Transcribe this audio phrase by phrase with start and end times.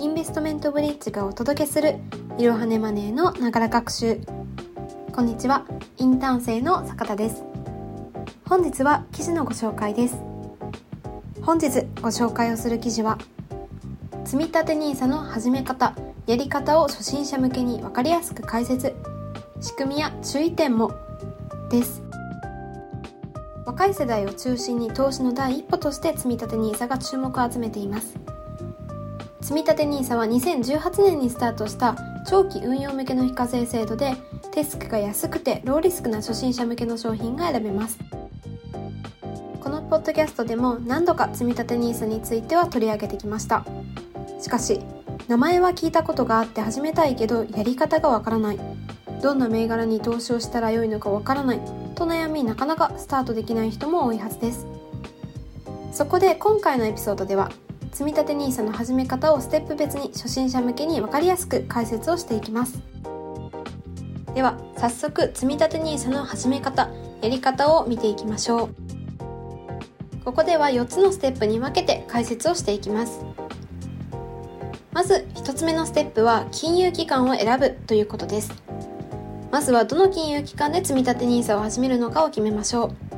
[0.00, 1.96] インベストメントブリッジがお届けする
[2.38, 4.18] いろはねマネーのながら学習。
[5.12, 5.66] こんにちは。
[5.98, 7.44] インターン生の坂田です。
[8.48, 10.16] 本日は記事のご紹介です。
[11.42, 13.18] 本日ご紹介をする記事は
[14.24, 15.94] 積立 NISA の始め方
[16.26, 18.94] やり方を初心者向けに分かりやすく解説。
[19.60, 20.92] 仕組みや注意点も
[21.70, 22.02] です。
[23.66, 28.29] 若い世代を中心に投資の第一歩として積立 NISA が注目を集めています。
[29.40, 34.14] 積立 NISA は2018年にスタートした長期運用向けの非課税制度で
[34.52, 37.98] テスクが安くてローリスクな初心者向けの商品が選べます。
[39.60, 43.64] このポッドキャストでも何度か積立 NISA については取り上げてきました。
[44.40, 44.80] しかし
[45.26, 48.60] 名前は聞いたことがあって始めたいけどやり方がわからない。
[49.22, 51.60] どんな銘柄に投資をしたらよいのかわからない。
[51.94, 54.66] と悩みなかなかスタートできない人も多いはずです。
[55.92, 57.50] そこで今回のエピソードでは
[57.92, 62.80] 積立 NISA の始め方をステップ別に初心者向けに分かりやすく解説をしていきます。
[64.34, 66.88] では早速積立 NISA の始め方
[67.20, 68.74] やり方を見ていきましょう。
[70.24, 73.24] ここでは4つのステップに分けて解説をしていきます。
[74.92, 78.52] まず1つ目のステップは金融機関を選ぶということです。
[79.50, 83.09] まずはどの金融機関で積立 NISA を始めるのかを決めましょう。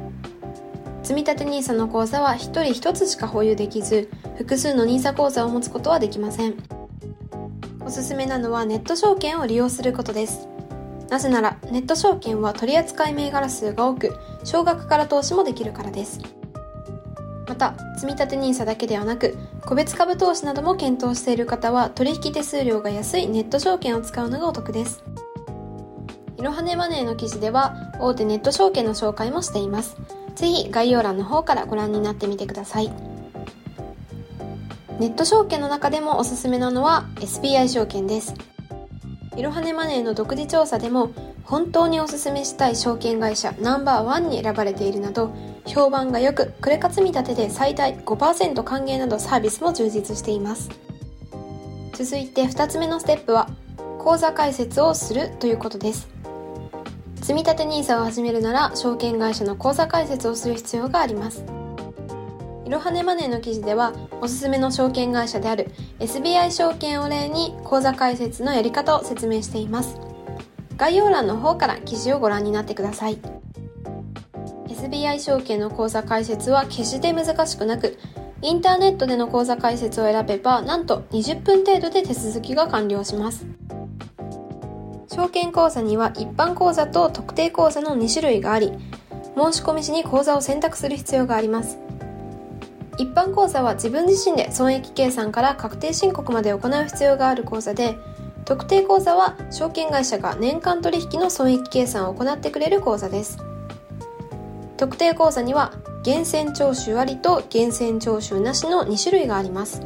[1.03, 4.09] 積立 NISA の口座は1人1つしか保有できず
[4.39, 6.55] 複数の NISA 口座を持つことはできません。
[7.85, 10.49] おすすめなのはネット証券を利用することです。
[11.11, 16.21] なぜならネット証券は取扱い銘柄数が多く少額から投資もできるからです。
[17.49, 19.37] また積立 NISA だけではなく
[19.67, 25.03] 個別株投資なども検討している方は取引手数料が安いネット証券を使うのがお得です。
[26.43, 29.97] いろはねマネーの記事では大手ネット証券の紹介もしています。
[30.35, 32.91] ぜひ概要欄の方からご覧になってみてください。
[34.99, 38.35] ネット証券の中でもおすすめなのは SBI 証券です。
[39.37, 41.13] いろはねマネーの独自調査でも
[41.45, 45.33] 本当におすすめしたい証券会社ナンバーワンに選ばれているなど
[45.65, 50.71] 評判が良くクレカ積み立てで最大5%還元などサービスも充実しています。
[51.95, 53.49] 続いて2つ目のステップは
[54.01, 56.12] 口座開設をするということです。
[57.23, 61.45] 積立 NISA を始めるなら証券会社の口座開設をする必要があります。
[62.67, 70.01] いろはねマネーの記事ではおすすめの証券会社である SBI 証券を例に口座開設のやり方を説明しています。
[70.77, 73.19] 概要欄の方から記事をご覧になってください。
[74.67, 77.99] SBI 証券の口座開設は決して難しくなく
[78.41, 83.47] インターネットでの口座開設を選べばなんと20分程度で手続きが完了します。
[85.15, 88.73] 証券口座には一般口座と特定口座の2種類があり
[89.37, 91.79] 申し込み時に口座を選択する必要があります。
[92.97, 97.99] 一般口座は自分自身で損益計算から確定申告まで行う必要がある口座で
[98.47, 103.37] 特定口座は証券会社が年間取引の損益計算を行ってくれる口座です。
[104.79, 105.75] 特定口座には
[106.07, 109.83] 源泉徴収ありと源泉徴収なしの2種類があります。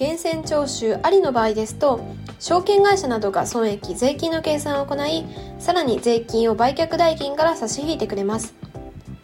[0.00, 2.00] 源泉徴収ありの場合ですと
[2.38, 5.24] 証券会社などが損益税金の計算を行い
[5.58, 8.54] さらに税金を売却代金から差し引いてくれます。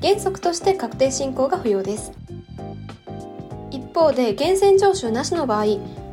[0.01, 2.13] 原則として確定申告が不要です。
[3.71, 5.65] 一方で源泉徴収なしの場合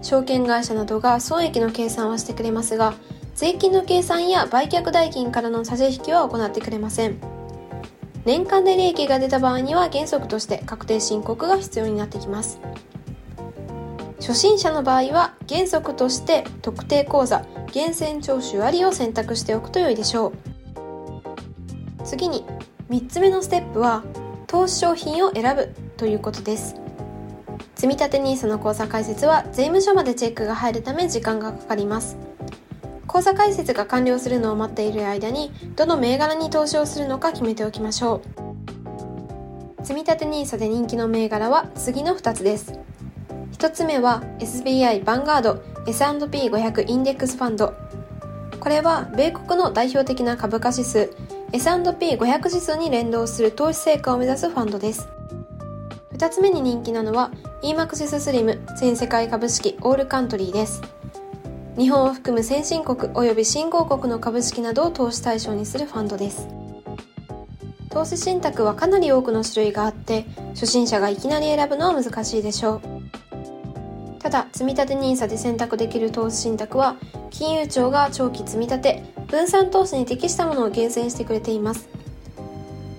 [0.01, 2.93] 証券会社などが損益の計算はしてくれますが
[3.35, 7.19] 税金の計算や売却代金からの差し引きは行ってくれません。
[8.25, 12.59] 年間で利益が出た場合には原則として確定申告が必要になってきます。
[14.29, 20.33] 初心者の場合は原則として特定口座源泉徴収ありを選択しておくと良いでしょう。
[22.03, 22.45] 次に
[22.91, 24.03] 3つ目のステップは
[24.45, 26.75] 投資商品を選ぶということです。
[27.73, 32.15] 積立 NISA の口座開設は税務署までチェックが入るため時間がかかります。
[33.07, 38.21] 口座開設が完了するのを待っている間にどの銘柄に投資をするのか決めておきましょ
[39.81, 39.83] う。
[39.83, 42.79] 積立 NISA で人気の銘柄は次の2つです。
[43.59, 47.73] 1つ目は SBI バンガード S&P500 インデックスファンド。
[48.57, 51.13] これは米国の代表的な株価指数
[51.51, 55.09] S&P500 指数に連動する投資成果を目指すファンドです。
[56.13, 57.31] 2つ目に人気なのは
[57.61, 60.81] EMAXIS スリム全世界株式オールカントリーです。
[61.77, 66.47] 日本を含む先進国及び新興国の株式などを投資対象にするファンドです。
[67.89, 72.98] 投資信託はかなり多くの種類があって初心者がいきなり選ぶのは難しいでしょう。
[74.19, 76.97] ただ積立 NISA で選択できる投資信託は
[77.29, 81.87] 金融庁が長期積み立て分散投資に適したものを厳選してくれています。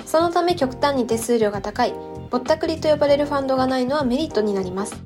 [0.06, 1.94] そのため極端に手数料が高い
[2.30, 4.96] ぼったくりと呼ばれるファンドがないのはメリットになります。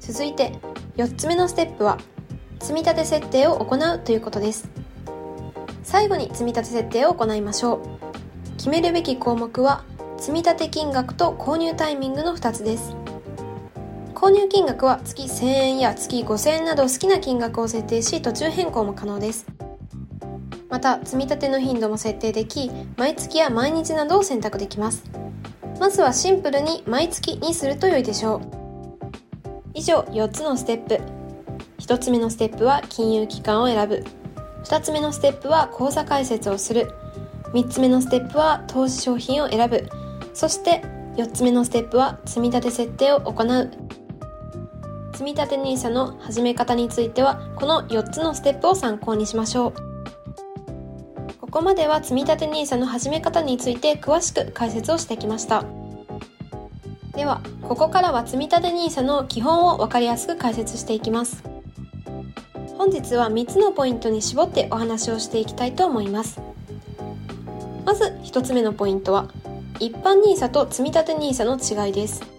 [0.00, 0.58] 続いて
[0.96, 1.98] 4つ目のステップは
[2.60, 4.68] 積立設定を行うということです。
[5.82, 8.56] 最後に積立設定を行いましょう。
[8.56, 9.84] 決めるべき項目は
[10.18, 12.96] 積立金額と購入タイミングの2つです。
[14.18, 19.46] 購入金額は月1000円や月5000円など好きな金額を設定し途中変更も可能です。
[20.68, 25.04] また積み立ての頻度も設定でき毎月や毎日などを選択できます。
[25.78, 28.40] まずはシンプルに毎月にすると良いでしょう。
[29.74, 31.00] 以上4つのステップ。
[31.78, 34.04] 1つ目のステップは金融機関を選ぶ。
[34.64, 36.90] 2つ目のステップは口座開設をする。
[37.54, 39.88] 3つ目のステップは投資商品を選ぶ。
[40.34, 40.82] そして
[41.14, 43.87] 4つ目のステップは積み立て設定を行う。
[45.18, 49.72] 積立 NISA の始め方についてはこの4つのステップを参考にしましょう。
[51.40, 55.64] ここまでは積立 NISA の始め方について詳しく解説をしてきました。
[57.16, 61.42] ではここからは積立 NISA の基本を分かりやすく解説していきます。
[62.76, 66.40] 本日は3つのポイントに絞ってお話をしていきたいと思います。
[67.84, 69.26] まず1つ目のポイントは
[69.80, 72.37] 一般 NISA と積立 NISA の違いです。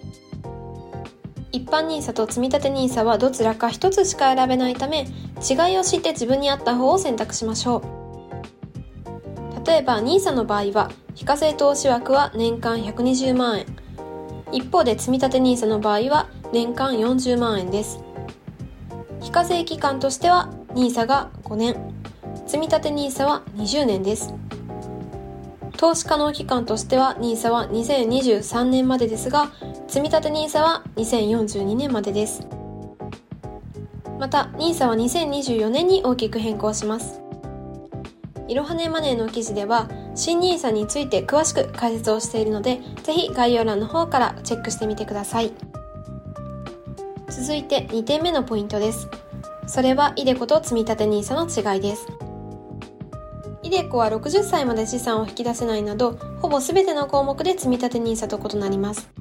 [1.52, 5.08] 一般 NISA と積立 NISA はどちらか1つしか選べないため
[5.50, 7.84] 違いを知って自分に合った方を選択しましょう。
[9.66, 13.66] 例えば NISA の場合は非課税投資枠は年間120万円。
[14.52, 18.00] 一方で積立 NISA の場合は年間40万円です。
[19.22, 21.76] 非課税期間としては NISA が5年。
[22.48, 24.34] 積立 NISA は20年です。
[25.80, 29.50] 投資可能期間としては NISA は2023年までですが
[29.88, 32.46] 積立 NISA は2042年までです。
[34.20, 37.22] また NISA は2024年に大きく変更します。
[38.50, 45.54] いろはねマネーの記事では新 NISA について詳しく解説をしているのでぜひ概要欄の方からチェックしてみてください。
[47.30, 49.08] 続いて2点目のポイントです。
[49.66, 52.29] それは iDeCo と積立 NISA の違いです。
[53.70, 59.12] イデコは60歳まで資産を引き出せないなど、ほぼ全ての項目で積立 NISA と異なります。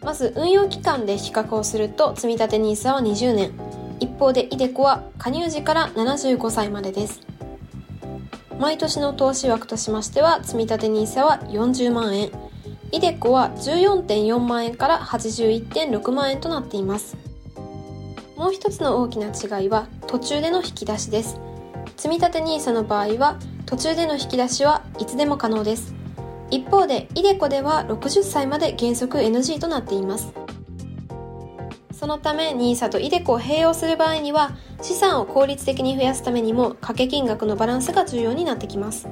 [0.00, 3.52] まず、運用期間で比較をすると、積立 NISA は20年。
[4.00, 7.20] 一方で、イデコは加入時から75歳までです。
[8.58, 12.30] 毎年の投資枠としましては、積立 NISA は40万円。
[12.90, 17.18] イデコは14.4万円から81.6万円となっています。
[18.38, 21.38] もう一つの大きな違いは、途中での引き出しです。
[22.00, 25.94] 積立 NISA の場合は途中での引き出しはいつでも可能です。
[26.50, 30.32] 一方で iDeCo では60歳まで原則 NG となっています。
[31.92, 39.06] そのため NISA と iDeCo を併用する場合には資産を効率的に増やすためにも掛け金額のバランスが重要になってきます。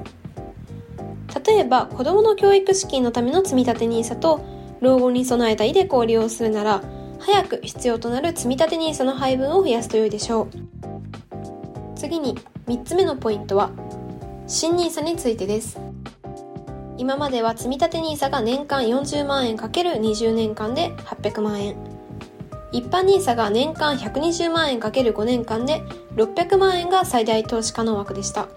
[1.45, 4.43] 例えば子どもの教育資金のための積立 NISA と
[4.81, 6.81] 老後に備えた iDeCo を利用するなら
[7.19, 10.79] 早く必要となる積立 NISA の配分を増やすと良いでしょう。
[11.95, 12.35] 次に
[12.69, 13.71] 3つ目のポイントは
[14.45, 15.79] 新 NISA についてです。
[16.97, 21.75] 今までは積立 NISA が年間40万円 ×20 年間で800万円。
[22.71, 25.81] 一般 NISA が年間120万円 ×5 年間で
[26.15, 28.47] 600万円が最大投資可能枠でした。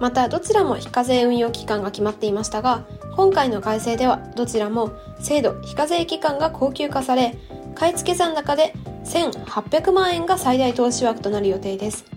[0.00, 7.36] またどちらも非課税運用期間が決まっていましたが今回の改正ではどちらも制度非課税期間が高級化され
[7.74, 12.11] 買い付け残高で1800万円が最大投資枠となる予定です。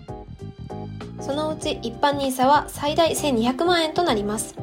[1.20, 4.54] そのうち一般 NISA は最大1200万円となります。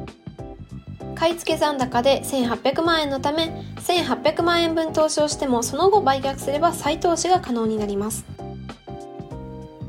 [1.14, 8.24] 買い付け残高で1800万円のため、1800万円分投資をしてもその後売却すれば再投資が可能になります。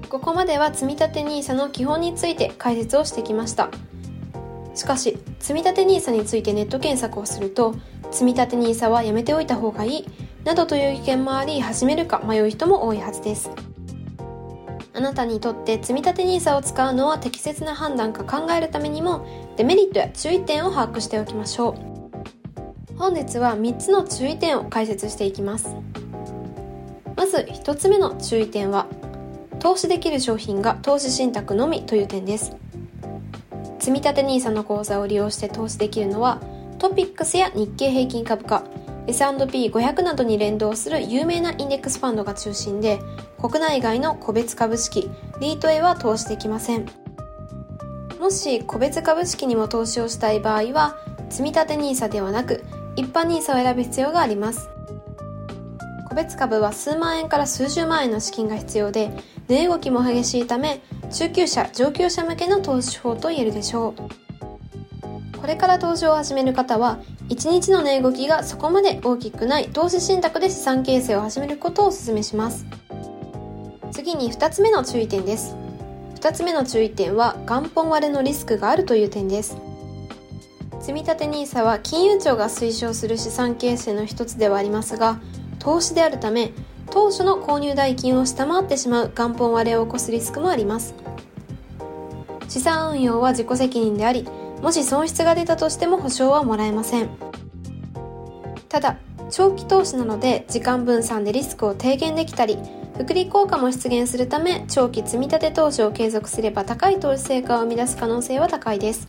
[0.09, 3.69] ここまでは積立 NISA の基本について解説をしてきました。
[4.75, 7.75] しかし、積立 NISA についてネット検索をすると、
[8.11, 10.05] 積立 NISA はやめておいた方がいい、
[10.43, 13.49] などという意見もあり、始めるか迷う人も多いはずです。
[14.95, 22.95] あなたにとって積立 NISA を使うのは適切な判断か考えるためにもデメリットや注意点を把握しておきましょう。
[22.97, 25.75] 本日は3つの注意点を解説していきます。
[27.17, 28.87] まず1つ目の注意点は
[29.59, 32.55] 投資できる商品が投資信託のみという点です。
[33.79, 36.39] 積立 NISA の口座を利用して投資できるのは
[36.79, 38.63] トピックスや日経平均株価
[39.07, 42.99] S&P500 などに連動する有名なインデックスファンドが中心で
[43.39, 45.09] 国内外の個別株式、
[45.39, 46.85] リートへは投資できません。
[48.19, 50.97] もし個別株式にも投資をしたい場合は、
[51.29, 52.63] 積立 NISA ではなく、
[52.95, 54.69] 一般 NISA を選ぶ必要があります。
[56.09, 59.11] 個別株は数万円から数十万円の資金が必要で、
[59.47, 60.81] 値動きも激しいため、
[61.11, 65.37] 中級者、上級者向けの投資法と言えるでしょう。
[65.39, 72.65] これから投資を始める方は、1日の値動きがそこまで大きくない投資信託で資産形成を始めることをお勧めします。
[73.91, 75.55] 次に2つ目の注意点です。
[76.15, 79.57] 2つ目の注意点は元本割れのリスクがあるという点です。
[80.79, 85.19] 積立 NISA は金融庁が推奨する資産形成の一つではありますが
[85.57, 86.51] 投資であるため
[86.91, 90.93] 当初の購入代金を下回ってしまう元本割れを起こすリスクもあります。
[92.47, 94.27] 資産運用は自己責任であり
[94.65, 97.09] もし損失が出たとしても保証はもらえません。
[98.67, 98.97] ただ
[99.29, 102.57] 長期投資なので時間分散でリスクを低減できたり
[102.95, 109.07] 福利効果も出現するため長期積立投資を継続すれば高い投資成果を生み出す可能性は高いです。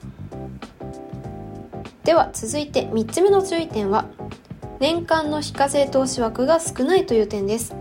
[2.04, 4.04] では続いて3つ目の注意点は
[4.78, 7.74] 年間の非課税投資枠が少ないという点です。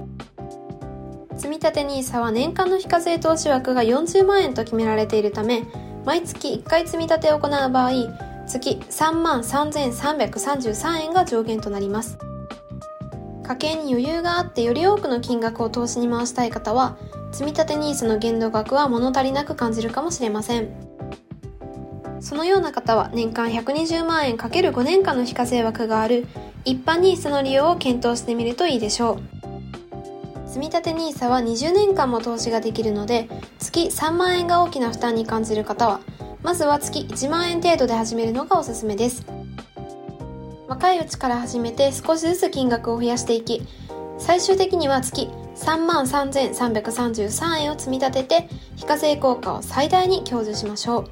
[1.35, 5.63] 積立 NISA は年間の非課税投資枠が40万円と決められているため
[6.05, 7.91] 毎月1回積み立てを行う場合
[8.47, 12.19] 月3万3333円が上限となります。
[13.43, 16.97] 家計に余裕があってより多くの金額を投資に回したい方は
[17.31, 20.69] 積立 NISA の限度額は物足りなく感じるかもしれません。
[22.19, 26.27] そのような方は年間120万円 ×5 年間の非課税枠がある
[26.63, 30.49] 一般 NISA の利用を検討してみるといいでしょう。
[30.49, 33.27] 積立 NISA は20年間も投資ができるので
[33.75, 35.99] 月3万円が大きな負担に感じる方は
[36.41, 39.25] まずは月1万円程度で始めるのがおすすめです。
[40.69, 43.67] 若いうちから始めて少しずつ金額を増やしていき
[44.17, 51.09] 最終的には月3万3333円を積み立てて非課税効果を最大に享受しましょう。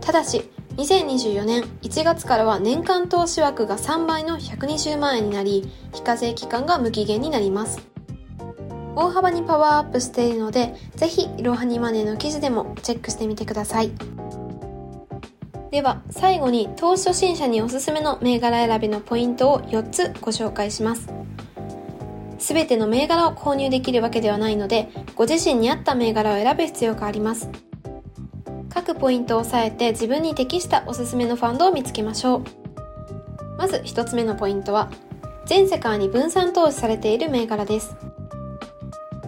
[0.00, 7.91] ただし2024年1月からは年間投資枠が3倍の120万円になり非課税期間が無期限になります。
[8.94, 13.90] 大幅にパワーアップしているので、ぜひ、いろはにマネーの記事でもチェックしてみてください。
[15.70, 21.08] では、最後に投資初心者におすすめの銘柄選びのポイントを4つご紹介します。
[22.38, 27.48] すべての銘柄を購入できるわけではないので、ご自身に合った銘柄を選ぶ必要があります。
[28.68, 32.42] 各ポイントを押さえて自分に適したおすすめのファンドを見つけましょう。
[33.56, 34.90] まず1つ目のポイントは、
[35.46, 37.96] 全世界に分散投資されている銘柄です。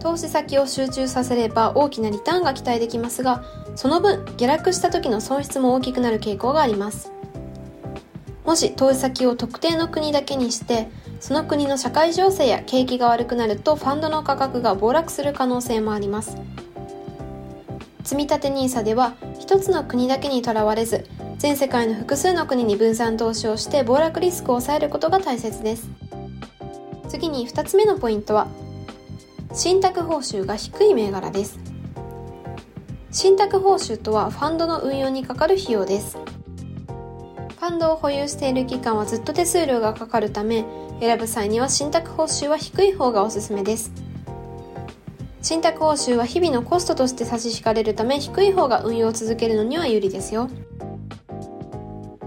[0.05, 3.43] 投資先を集中させれば大きなリターンが期待できますが
[3.75, 7.11] その分下落した時の損失も大きくなる傾向があります。
[8.45, 16.37] もし投資先を特定の国だけにしてその国の社会情勢や景気が悪くなるとファンドの価格が暴落する可能性もあります。
[18.03, 21.07] 積立 NISA では一つの国だけにとらわれず
[21.39, 25.89] 全世界の複数の国に分散投資をして暴落リスクを抑えることが大切です。
[27.09, 28.47] 次に2つ目のポイントは
[29.55, 31.57] 信託報酬が低い銘柄です。
[33.09, 36.17] 信託報酬とはファンドの運用にかかる費用です。
[36.17, 40.65] ファンドを保有している期間はずっと手数料がかかるため
[40.99, 43.93] 選ぶ際には信託報酬は低い方がおすすめです。
[45.41, 50.49] 信託報酬は日々のコストとして差し引かれるため低い方が運用を続けるのには有利ですよ。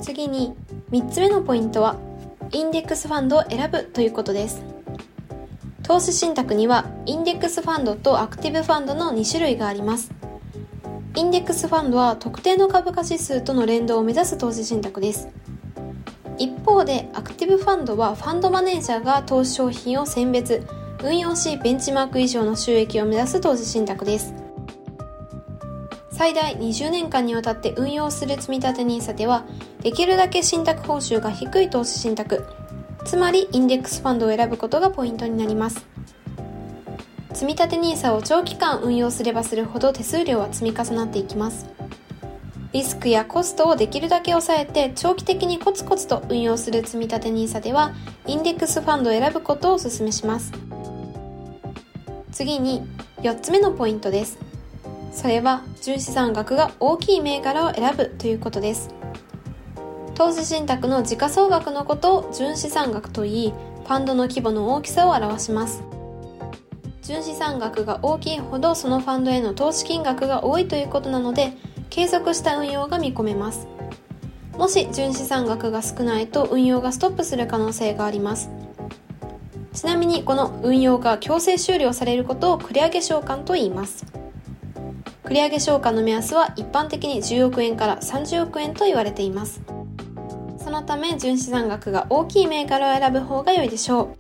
[0.01, 0.55] 次に
[0.91, 1.97] 3つ目のポイントは
[2.53, 4.78] インデックスファンドを選ぶということです。
[5.89, 10.13] 投資信託にはインデックスファンドとアクティブファンドの2種類があります。
[11.17, 15.29] インデックスファンドは特定の株価指数との連動を目指す投資信託です。
[16.37, 20.63] 一方でアクティブファンドはファンドマネージャーが投資商品を選別
[21.03, 24.35] 運用しベンチマーク以上の収益を目指す投資信託です。
[26.11, 29.47] 最大20年間にわたって運用する積立 NISA では
[29.81, 32.45] できるだけ信託報酬が低い投資信託
[33.09, 35.87] つまりインデックスファンドを選ぶことがポイントになります。
[37.33, 41.71] 積立 NISA を長期間運用すればするほど手数料は積み重なっていきます。
[42.73, 47.95] リスクやコストをできるだけ抑えて長期的にコツコツと運用する積立 NISA では
[48.27, 50.53] インデックスファンドを選ぶことをお勧めします。
[52.31, 52.87] 次に
[53.23, 54.39] 4つ目のポイントです。
[55.13, 58.98] それは純資産額が大きい銘柄を選ぶということです。
[60.19, 65.85] 投資信託の時価総額のことを純資産額といい、ファンドの規模の大きさを表します。
[67.03, 71.53] 純資産額が大きいほどそのファンドへの投資金額が多いということなので、
[71.89, 73.69] 継続した運用が見込めます。
[74.57, 78.51] もし純資産額が少ないと運用がストップする可能性があります。
[79.73, 84.05] ちなみにこの運用が強制終了されることを繰り上げ償還と言います。
[85.23, 89.68] 繰り上げ償還の目安は一般的に10億円から30億円と言われています。
[90.59, 94.17] そのため純資産額が大きい銘柄を選ぶ方が良いでしょ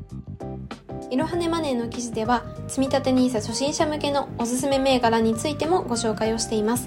[1.11, 6.87] ういろはねマネーの記事では積立 NISA 初心者向けのおすすめ銘柄についてもご紹介をしています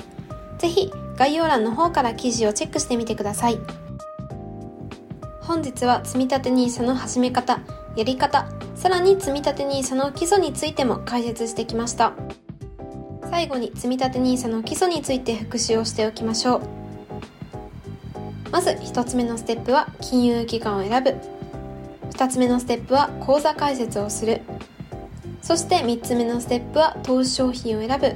[0.59, 3.59] ぜひ概要欄の方から記事をチェックしてみてください
[5.51, 7.59] 本日は積立 NISA の始め方、
[7.97, 12.13] やり方、さらに積立 NISA の基礎についても解説してきました。
[13.29, 16.80] 最後に積立 NISA の基礎について復習をしておきましょう。
[18.51, 21.15] まず1つ目のステップは金融機関を選ぶ。
[22.11, 24.41] 2つ目のステップは口座開設をする。
[25.41, 28.15] そして3つ目のステップは投資商品を選ぶ。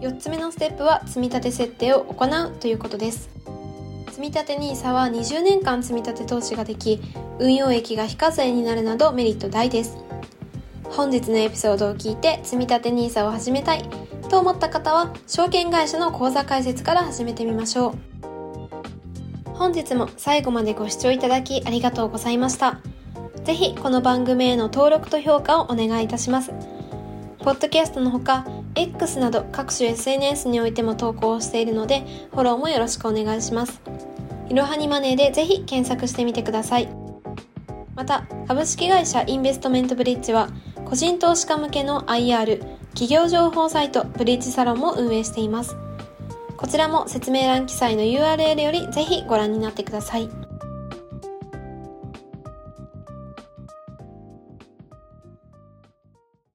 [0.00, 3.28] 4つ目のステップは積立設定を行うということです。
[4.10, 7.00] 積立 NISA は20年間積立投資ができ、
[7.38, 9.98] 運用益が非課税になるなどメリット大です。
[10.84, 13.84] 本日のエピソードを聞いて積立 NISA を始めたい
[14.30, 18.15] と思った方は証券会社の口座開設から始めてみましょう。
[19.58, 22.78] 本日も最後までご視聴いただきありがとうございました。
[23.44, 26.52] ぜひこの番組への登録と評価をお願いいたします。
[27.38, 33.80] ポッドキャストのほか、X など各種 SNS においても投稿をしているので、フォローもよろしくお願いします。
[34.50, 36.88] いろはにマネーでぜひ検索してみてください。
[37.94, 40.50] また、株式会社インベストメントブリッジは、
[40.84, 42.60] 個人投資家向けの IR、
[42.90, 45.76] 企業情報サイトブリッジサロンも運営しています。
[46.56, 50.45] こちらも説明欄記載の URL よりぜひご覧になってください。